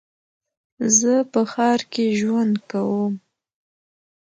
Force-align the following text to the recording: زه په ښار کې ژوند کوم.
زه 0.97 1.13
په 1.31 1.41
ښار 1.51 1.79
کې 1.93 2.05
ژوند 2.19 2.55
کوم. 2.71 3.13